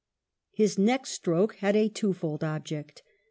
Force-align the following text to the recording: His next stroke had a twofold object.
His 0.51 0.79
next 0.79 1.11
stroke 1.11 1.57
had 1.57 1.75
a 1.75 1.87
twofold 1.87 2.43
object. 2.43 3.03